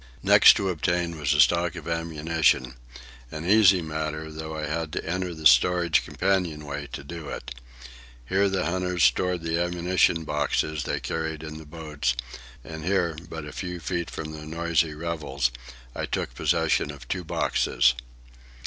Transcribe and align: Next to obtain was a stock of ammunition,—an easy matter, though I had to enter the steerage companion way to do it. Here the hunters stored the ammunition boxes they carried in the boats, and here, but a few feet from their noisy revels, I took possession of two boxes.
Next 0.23 0.53
to 0.55 0.69
obtain 0.69 1.15
was 1.19 1.31
a 1.35 1.39
stock 1.39 1.75
of 1.75 1.87
ammunition,—an 1.87 3.45
easy 3.45 3.83
matter, 3.83 4.31
though 4.31 4.57
I 4.57 4.65
had 4.65 4.91
to 4.93 5.05
enter 5.07 5.31
the 5.35 5.45
steerage 5.45 6.03
companion 6.03 6.65
way 6.65 6.87
to 6.93 7.03
do 7.03 7.29
it. 7.29 7.53
Here 8.25 8.49
the 8.49 8.65
hunters 8.65 9.03
stored 9.03 9.43
the 9.43 9.59
ammunition 9.61 10.23
boxes 10.23 10.85
they 10.85 10.99
carried 10.99 11.43
in 11.43 11.59
the 11.59 11.67
boats, 11.67 12.15
and 12.63 12.83
here, 12.83 13.15
but 13.29 13.45
a 13.45 13.51
few 13.51 13.79
feet 13.79 14.09
from 14.09 14.31
their 14.31 14.47
noisy 14.47 14.95
revels, 14.95 15.51
I 15.93 16.07
took 16.07 16.33
possession 16.33 16.89
of 16.89 17.07
two 17.07 17.23
boxes. 17.23 17.93